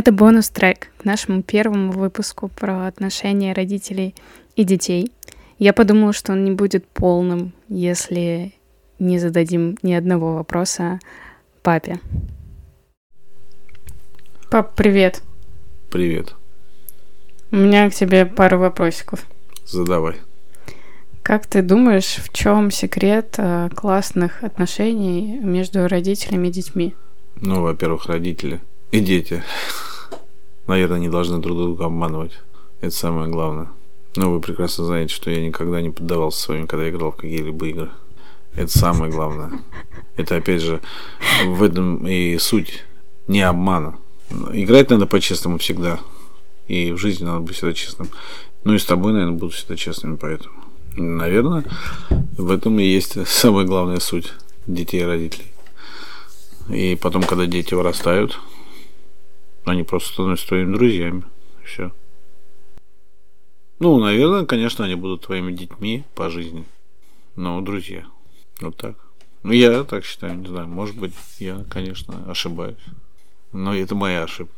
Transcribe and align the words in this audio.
Это 0.00 0.12
бонус-трек 0.12 0.88
к 0.96 1.04
нашему 1.04 1.42
первому 1.42 1.92
выпуску 1.92 2.48
про 2.48 2.86
отношения 2.86 3.52
родителей 3.52 4.14
и 4.56 4.64
детей. 4.64 5.12
Я 5.58 5.74
подумала, 5.74 6.14
что 6.14 6.32
он 6.32 6.42
не 6.42 6.52
будет 6.52 6.86
полным, 6.86 7.52
если 7.68 8.54
не 8.98 9.18
зададим 9.18 9.76
ни 9.82 9.92
одного 9.92 10.36
вопроса 10.36 11.00
папе. 11.62 12.00
Пап, 14.50 14.74
привет. 14.74 15.20
Привет. 15.90 16.34
У 17.50 17.56
меня 17.56 17.90
к 17.90 17.94
тебе 17.94 18.24
пару 18.24 18.58
вопросиков. 18.58 19.26
Задавай. 19.66 20.16
Как 21.22 21.44
ты 21.46 21.60
думаешь, 21.60 22.16
в 22.24 22.32
чем 22.32 22.70
секрет 22.70 23.34
э, 23.36 23.68
классных 23.76 24.44
отношений 24.44 25.38
между 25.42 25.86
родителями 25.88 26.48
и 26.48 26.52
детьми? 26.52 26.94
Ну, 27.36 27.60
во-первых, 27.60 28.06
родители 28.06 28.60
и 28.92 29.00
дети, 29.00 29.42
наверное, 30.66 30.98
не 30.98 31.08
должны 31.08 31.38
друг 31.38 31.56
друга 31.56 31.86
обманывать. 31.86 32.38
Это 32.80 32.94
самое 32.94 33.30
главное. 33.30 33.68
Но 34.16 34.32
вы 34.32 34.40
прекрасно 34.40 34.84
знаете, 34.84 35.14
что 35.14 35.30
я 35.30 35.44
никогда 35.44 35.80
не 35.80 35.90
поддавался 35.90 36.40
своим, 36.40 36.66
когда 36.66 36.88
играл 36.88 37.12
в 37.12 37.16
какие-либо 37.16 37.66
игры. 37.66 37.90
Это 38.54 38.76
самое 38.76 39.12
главное. 39.12 39.60
Это, 40.16 40.36
опять 40.36 40.62
же, 40.62 40.80
в 41.46 41.62
этом 41.62 42.06
и 42.06 42.36
суть 42.38 42.84
не 43.28 43.42
обмана. 43.42 43.98
Играть 44.52 44.90
надо 44.90 45.06
по-честному 45.06 45.58
всегда. 45.58 46.00
И 46.66 46.92
в 46.92 46.98
жизни 46.98 47.24
надо 47.24 47.40
быть 47.40 47.56
всегда 47.56 47.72
честным. 47.72 48.08
Ну 48.64 48.74
и 48.74 48.78
с 48.78 48.84
тобой, 48.84 49.12
наверное, 49.12 49.36
буду 49.36 49.52
всегда 49.52 49.76
честными, 49.76 50.16
поэтому. 50.16 50.54
Наверное, 50.96 51.64
в 52.36 52.50
этом 52.50 52.78
и 52.80 52.84
есть 52.84 53.16
самая 53.28 53.64
главная 53.64 54.00
суть 54.00 54.32
детей 54.66 55.02
и 55.02 55.04
родителей. 55.04 55.52
И 56.68 56.98
потом, 57.00 57.22
когда 57.22 57.46
дети 57.46 57.74
вырастают, 57.74 58.38
они 59.64 59.82
просто 59.82 60.12
становятся 60.12 60.48
твоими 60.48 60.74
друзьями. 60.74 61.24
Все. 61.64 61.92
Ну, 63.78 63.98
наверное, 63.98 64.44
конечно, 64.44 64.84
они 64.84 64.94
будут 64.94 65.26
твоими 65.26 65.52
детьми 65.52 66.04
по 66.14 66.28
жизни. 66.28 66.64
Но 67.36 67.60
друзья. 67.60 68.04
Вот 68.60 68.76
так. 68.76 68.96
Ну, 69.42 69.52
я 69.52 69.84
так 69.84 70.04
считаю, 70.04 70.36
не 70.36 70.46
знаю. 70.46 70.68
Может 70.68 70.98
быть, 70.98 71.14
я, 71.38 71.64
конечно, 71.70 72.30
ошибаюсь. 72.30 72.76
Но 73.52 73.74
это 73.74 73.94
моя 73.94 74.24
ошибка. 74.24 74.54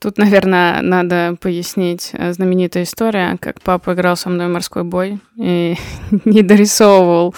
Тут, 0.00 0.18
наверное, 0.18 0.82
надо 0.82 1.36
пояснить 1.40 2.10
э, 2.12 2.32
знаменитая 2.34 2.82
история, 2.82 3.38
как 3.40 3.62
папа 3.62 3.94
играл 3.94 4.16
со 4.16 4.28
мной 4.28 4.48
в 4.48 4.52
морской 4.52 4.82
бой 4.82 5.18
и 5.38 5.76
не 6.26 6.42
дорисовывал 6.42 7.34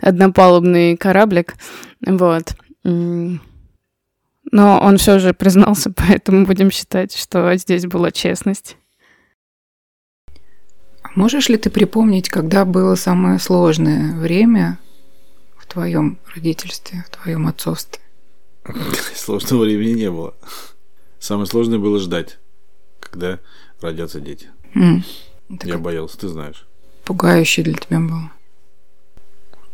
однопалубный 0.00 0.96
кораблик. 0.96 1.54
Вот. 2.04 2.56
Но 4.50 4.80
он 4.80 4.98
все 4.98 5.18
же 5.18 5.32
признался, 5.32 5.92
поэтому 5.96 6.46
будем 6.46 6.70
считать, 6.70 7.16
что 7.16 7.54
здесь 7.56 7.86
была 7.86 8.10
честность. 8.10 8.76
Можешь 11.14 11.48
ли 11.48 11.56
ты 11.56 11.70
припомнить, 11.70 12.28
когда 12.28 12.64
было 12.64 12.94
самое 12.94 13.38
сложное 13.40 14.14
время 14.14 14.78
в 15.58 15.66
твоем 15.66 16.18
родительстве, 16.34 17.04
в 17.08 17.16
твоем 17.16 17.48
отцовстве? 17.48 18.00
Сложного 19.14 19.64
времени 19.64 19.94
не 19.94 20.10
было. 20.10 20.34
Самое 21.18 21.46
сложное 21.46 21.78
было 21.78 21.98
ждать, 21.98 22.38
когда 23.00 23.40
родятся 23.80 24.20
дети. 24.20 24.50
Mm. 24.74 25.02
Я 25.64 25.78
боялся, 25.78 26.18
ты 26.18 26.28
знаешь. 26.28 26.66
Пугающе 27.04 27.62
для 27.62 27.74
тебя 27.74 27.98
было. 27.98 28.30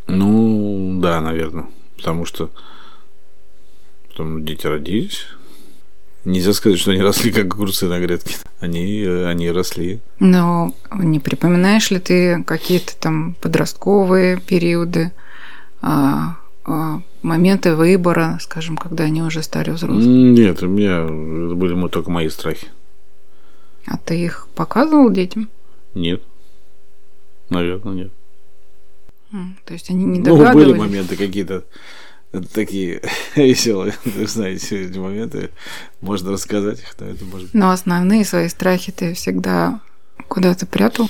Ну, 0.07 0.99
да, 1.01 1.21
наверное. 1.21 1.67
Потому 1.97 2.25
что 2.25 2.51
потом 4.17 4.47
дети 4.47 4.67
родились. 4.67 5.27
Нельзя 6.25 6.55
сказать, 6.55 6.79
что 6.79 6.91
они 6.91 7.03
росли 7.03 7.31
как 7.31 7.45
огурцы 7.45 7.87
на 7.87 8.01
грядке. 8.01 8.35
Они, 8.61 9.05
они 9.05 9.51
росли. 9.51 10.01
Но 10.19 10.75
не 10.91 11.21
припоминаешь 11.21 11.91
ли 11.91 12.01
ты 12.01 12.43
какие-то 12.45 12.97
там 12.97 13.37
подростковые 13.41 14.41
периоды, 14.41 15.13
а, 15.83 16.37
а, 16.65 17.03
моменты 17.23 17.77
выбора, 17.77 18.39
скажем, 18.41 18.79
когда 18.79 19.05
они 19.05 19.23
уже 19.23 19.43
стали 19.43 19.71
взрослыми? 19.71 20.31
Нет, 20.41 20.63
у 20.63 20.69
меня 20.69 21.05
это 21.05 21.55
были 21.55 21.89
только 21.89 22.11
мои 22.11 22.31
страхи. 22.31 22.69
А 23.87 23.99
ты 23.99 24.19
их 24.19 24.49
показывал 24.55 25.11
детям? 25.11 25.51
Нет. 25.95 26.23
Наверное, 27.51 27.93
нет. 27.93 28.13
То 29.67 29.75
есть 29.75 29.91
они 29.91 30.05
не 30.07 30.21
догадывались? 30.21 30.55
Ну, 30.55 30.61
были 30.61 30.79
моменты 30.79 31.17
какие-то 31.17 31.65
такие 32.53 33.03
веселые, 33.37 33.95
вы 34.05 34.27
знаете, 34.27 34.85
эти 34.85 34.99
моменты. 34.99 35.51
Можно 36.01 36.33
рассказать 36.33 36.81
их, 36.81 36.95
но 37.01 37.07
это 37.07 37.25
может 37.25 37.55
Но 37.55 37.71
основные 37.71 38.25
свои 38.25 38.49
страхи 38.49 38.93
ты 38.93 39.15
всегда 39.15 39.81
куда-то 40.29 40.67
прятал? 40.67 41.09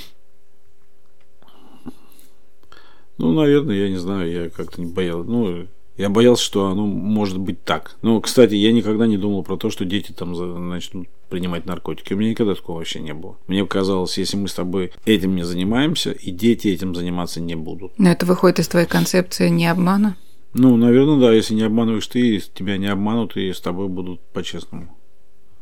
Ну, 3.19 3.33
наверное, 3.33 3.77
я 3.77 3.89
не 3.89 3.97
знаю, 3.97 4.31
я 4.31 4.51
как-то 4.51 4.81
не 4.81 4.93
боялся. 4.93 5.29
Ну, 5.29 5.67
я 5.97 6.11
боялся, 6.11 6.45
что 6.45 6.67
оно 6.67 6.87
может 6.87 7.39
быть 7.39 7.65
так. 7.65 7.97
Но, 8.03 8.21
кстати, 8.21 8.55
я 8.55 8.73
никогда 8.73 9.07
не 9.07 9.17
думал 9.17 9.43
про 9.43 9.57
то, 9.57 9.71
что 9.71 9.87
дети 9.87 10.13
там 10.13 10.33
начнут 10.69 11.09
принимать 11.31 11.65
наркотики. 11.65 12.13
У 12.13 12.17
меня 12.17 12.31
никогда 12.31 12.55
такого 12.55 12.77
вообще 12.77 13.01
не 13.01 13.15
было. 13.15 13.39
Мне 13.47 13.65
казалось, 13.67 14.19
если 14.19 14.37
мы 14.37 14.49
с 14.49 14.55
тобой 14.55 14.93
этим 15.07 15.35
не 15.35 15.45
занимаемся, 15.45 16.13
и 16.13 16.31
дети 16.31 16.69
этим 16.69 16.95
заниматься 16.95 17.41
не 17.41 17.55
будут. 17.55 17.99
Но 17.99 18.11
это 18.11 18.27
выходит 18.27 18.59
из 18.59 18.69
твоей 18.69 18.87
концепции 18.87 19.49
не 19.49 19.67
обмана? 19.67 20.17
Ну, 20.57 20.77
наверное, 20.77 21.19
да. 21.19 21.33
Если 21.33 21.55
не 21.55 21.63
обманываешь 21.63 22.07
ты, 22.07 22.39
тебя 22.39 22.79
не 22.79 22.87
обманут, 22.87 23.37
и 23.37 23.53
с 23.53 23.61
тобой 23.61 23.89
будут 23.89 24.21
по-честному. 24.33 24.97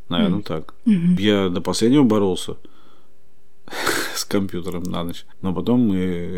Наверное, 0.08 0.40
mm. 0.40 0.42
так. 0.42 0.74
Mm-hmm. 0.86 1.20
Я 1.20 1.48
до 1.48 1.60
последнего 1.60 2.04
боролся 2.04 2.56
с 4.14 4.24
компьютером 4.24 4.84
на 4.84 5.04
ночь. 5.04 5.24
Но 5.42 5.54
потом 5.54 5.80
мы 5.80 5.96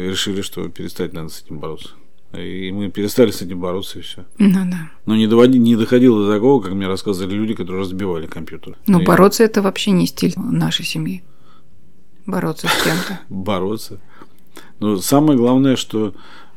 решили, 0.09 0.41
что 0.41 0.69
перестать 0.69 1.13
надо 1.13 1.29
с 1.29 1.43
этим 1.43 1.59
бороться. 1.59 1.91
И 2.33 2.71
мы 2.73 2.91
перестали 2.91 3.31
с 3.31 3.41
этим 3.41 3.61
бороться, 3.61 3.99
и 3.99 4.03
все. 4.03 4.25
Ну 4.39 4.71
да. 4.71 4.91
Но 5.07 5.17
не, 5.17 5.27
доводи, 5.27 5.59
не 5.59 5.77
доходило 5.77 6.27
до 6.27 6.33
такого, 6.33 6.61
как 6.61 6.73
мне 6.73 6.87
рассказывали 6.87 7.35
люди, 7.35 7.55
которые 7.55 7.83
разбивали 7.83 8.27
компьютер. 8.27 8.77
Но 8.87 9.01
и... 9.01 9.05
бороться 9.05 9.45
это 9.45 9.63
вообще 9.63 9.93
не 9.93 10.07
стиль 10.07 10.35
нашей 10.37 10.85
семьи. 10.85 11.23
Бороться 12.27 12.67
с 12.67 12.83
кем-то. 12.83 13.21
Бороться. 13.29 14.01
Но 14.81 14.97
самое 14.97 15.39
главное, 15.39 15.77
что 15.77 16.15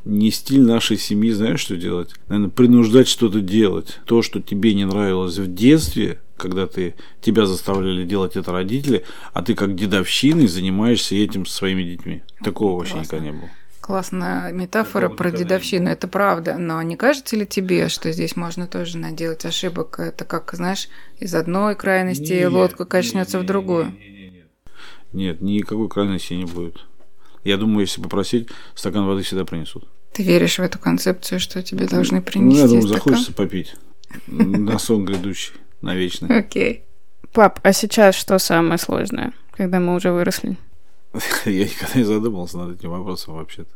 не 0.09 0.31
стиль 0.31 0.64
нашей 0.64 0.97
семьи, 0.97 1.31
знаешь, 1.31 1.59
что 1.59 1.78
делать? 1.78 2.16
Наверное, 2.28 2.50
принуждать 2.50 3.08
что-то 3.08 3.42
делать. 3.42 4.00
То, 4.06 4.22
что 4.22 4.42
тебе 4.42 4.74
не 4.74 4.86
нравилось 4.86 5.38
в 5.38 5.53
детстве, 5.53 6.20
когда 6.36 6.68
ты 6.68 6.96
тебя 7.22 7.46
заставляли 7.46 8.06
делать 8.06 8.36
это 8.36 8.52
родители, 8.52 9.06
а 9.34 9.44
ты 9.44 9.53
как 9.53 9.75
дедовщиной 9.75 10.48
занимаешься 10.48 11.16
этим 11.16 11.46
со 11.46 11.56
своими 11.56 11.84
детьми. 11.84 12.24
Такого 12.44 12.80
вообще 12.80 13.00
никогда 13.00 13.25
не 13.25 13.31
было. 13.31 13.50
Классная 13.81 14.52
метафора 14.52 15.09
про 15.09 15.31
дедовщину, 15.31 15.90
это 15.90 16.08
правда. 16.08 16.58
Но 16.58 16.81
не 16.81 16.96
кажется 16.96 17.36
ли 17.36 17.46
тебе, 17.46 17.90
что 17.90 18.12
здесь 18.12 18.36
можно 18.36 18.68
тоже 18.68 18.98
наделать 18.98 19.46
ошибок? 19.46 20.00
Это 20.00 20.25
как, 20.25 20.52
знаешь, 20.53 20.90
из 21.19 21.34
одной 21.34 21.75
крайности 21.75 22.34
нет, 22.34 22.52
лодка 22.52 22.86
качнется 22.86 23.38
нет, 23.38 23.44
в 23.44 23.48
другую. 23.48 23.86
Нет, 23.86 23.96
нет, 24.00 24.34
нет. 24.34 24.48
нет, 25.14 25.42
никакой 25.42 25.90
крайности 25.90 26.34
не 26.34 26.46
будет. 26.46 26.86
Я 27.44 27.58
думаю, 27.58 27.81
если 27.81 28.02
попросить, 28.02 28.50
стакан 28.75 29.06
воды 29.06 29.24
всегда 29.24 29.46
принесут. 29.46 29.88
Ты 30.14 30.24
веришь 30.24 30.59
в 30.59 30.62
эту 30.62 30.80
концепцию, 30.80 31.40
что 31.40 31.62
тебе 31.62 31.88
должны 31.88 32.22
принести? 32.22 32.58
Ну, 32.58 32.62
я 32.62 32.68
думаю, 32.68 32.88
стакан? 32.88 33.03
захочется 33.03 33.34
попить. 33.34 33.75
На 34.28 34.80
сон 34.80 35.06
грядущий, 35.06 35.53
на 35.81 35.96
вечный. 35.96 36.36
Окей. 36.36 36.84
Пап, 37.31 37.59
а 37.64 37.74
сейчас 37.74 38.16
что 38.16 38.40
самое 38.40 38.80
сложное, 38.80 39.34
когда 39.52 39.80
мы 39.80 39.96
уже 39.96 40.12
выросли? 40.12 40.58
Я 41.46 41.66
никогда 41.66 42.00
не 42.00 42.03
задумывался 42.03 42.58
над 42.58 42.80
этим 42.80 42.90
вопросом 42.90 43.36
вообще-то. 43.36 43.69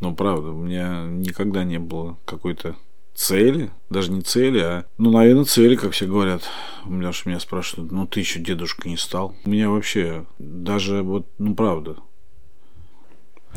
Ну, 0.00 0.14
правда, 0.14 0.50
у 0.50 0.62
меня 0.62 1.06
никогда 1.08 1.64
не 1.64 1.78
было 1.78 2.16
какой-то 2.24 2.76
цели, 3.14 3.70
даже 3.90 4.12
не 4.12 4.22
цели, 4.22 4.60
а, 4.60 4.84
ну, 4.96 5.10
наверное, 5.10 5.44
цели, 5.44 5.74
как 5.74 5.90
все 5.90 6.06
говорят. 6.06 6.42
У 6.84 6.92
меня 6.92 7.10
же 7.10 7.22
меня 7.24 7.40
спрашивают, 7.40 7.90
ну, 7.90 8.06
ты 8.06 8.20
еще 8.20 8.38
дедушка 8.38 8.88
не 8.88 8.96
стал. 8.96 9.34
У 9.44 9.50
меня 9.50 9.70
вообще 9.70 10.24
даже 10.38 11.02
вот, 11.02 11.26
ну, 11.38 11.56
правда. 11.56 11.96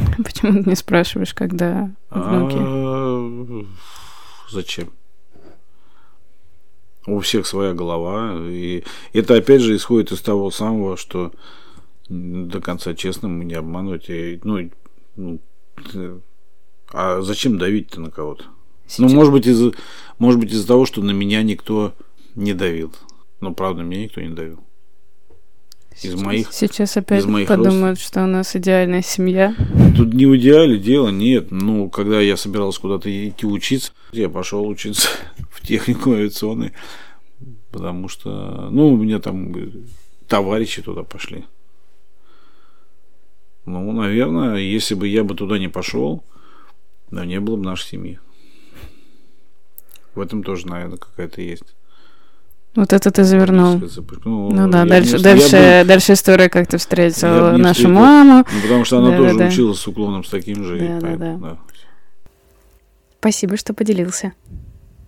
Почему 0.23 0.63
ты 0.63 0.69
не 0.69 0.75
спрашиваешь, 0.75 1.33
когда 1.33 1.91
внуки? 2.09 2.57
А, 2.59 3.65
зачем? 4.49 4.89
У 7.05 7.19
всех 7.19 7.47
своя 7.47 7.73
голова. 7.73 8.35
И 8.47 8.83
это, 9.13 9.35
опять 9.35 9.61
же, 9.61 9.75
исходит 9.75 10.11
из 10.11 10.21
того 10.21 10.51
самого, 10.51 10.97
что 10.97 11.31
до 12.09 12.61
конца 12.61 12.93
честно 12.93 13.27
мы 13.27 13.45
не 13.45 13.55
обманывать. 13.55 14.09
И, 14.09 14.39
ну, 14.43 14.69
ну, 15.15 15.39
а 16.91 17.21
зачем 17.21 17.57
давить-то 17.57 18.01
на 18.01 18.11
кого-то? 18.11 18.45
Ну, 18.97 19.09
может 19.09 19.31
быть, 19.31 19.47
из 19.47 19.73
может 20.19 20.39
быть, 20.39 20.51
из-за 20.51 20.67
того, 20.67 20.85
что 20.85 21.01
на 21.01 21.11
меня 21.11 21.41
никто 21.41 21.95
не 22.35 22.53
давил. 22.53 22.93
Но 23.39 23.53
правда, 23.53 23.81
меня 23.81 24.03
никто 24.03 24.21
не 24.21 24.29
давил. 24.29 24.59
Из 26.01 26.15
моих. 26.15 26.51
Сейчас 26.51 26.97
опять 26.97 27.21
из 27.21 27.25
моих 27.25 27.47
подумают, 27.47 27.99
рост... 27.99 28.07
что 28.07 28.23
у 28.23 28.27
нас 28.27 28.55
идеальная 28.55 29.01
семья. 29.01 29.55
Тут 29.95 30.13
не 30.13 30.25
в 30.25 30.35
идеале 30.37 30.77
дело, 30.79 31.09
нет. 31.09 31.51
Ну, 31.51 31.89
когда 31.89 32.19
я 32.21 32.37
собирался 32.37 32.81
куда-то 32.81 33.09
идти 33.09 33.45
учиться, 33.45 33.91
я 34.11 34.29
пошел 34.29 34.67
учиться 34.67 35.09
в 35.51 35.61
технику 35.61 36.13
авиационной. 36.13 36.73
Потому 37.71 38.07
что, 38.07 38.69
ну, 38.71 38.89
у 38.89 38.97
меня 38.97 39.19
там 39.19 39.53
товарищи 40.27 40.81
туда 40.81 41.03
пошли. 41.03 41.45
Ну, 43.65 43.91
наверное, 43.91 44.57
если 44.57 44.95
бы 44.95 45.07
я 45.07 45.23
бы 45.23 45.35
туда 45.35 45.59
не 45.59 45.67
пошел, 45.67 46.23
но 47.11 47.23
не 47.23 47.39
было 47.39 47.57
бы 47.57 47.63
нашей 47.63 47.89
семьи. 47.89 48.19
В 50.15 50.19
этом 50.19 50.43
тоже, 50.43 50.67
наверное, 50.67 50.97
какая-то 50.97 51.41
есть. 51.41 51.75
Вот 52.75 52.93
это 52.93 53.11
ты 53.11 53.23
завернул. 53.25 53.81
Ну, 54.23 54.49
ну 54.51 54.69
да, 54.69 54.85
дальше, 54.85 55.17
не, 55.17 55.23
дальше, 55.23 55.81
бы, 55.81 55.87
дальше 55.87 56.13
история, 56.13 56.47
как 56.47 56.67
ты 56.67 56.77
встретил 56.77 57.57
нашу 57.57 57.73
встретил, 57.73 57.93
маму. 57.95 58.45
Ну, 58.49 58.61
потому 58.61 58.85
что 58.85 58.99
она 58.99 59.11
да, 59.11 59.17
тоже 59.17 59.37
да, 59.37 59.47
училась 59.47 59.79
с 59.79 59.87
уклоном 59.87 60.23
с 60.23 60.29
таким 60.29 60.63
же. 60.63 60.79
Да, 60.79 60.99
да, 61.01 61.15
да. 61.17 61.35
да. 61.35 61.57
Спасибо, 63.19 63.57
что 63.57 63.73
поделился. 63.73 64.33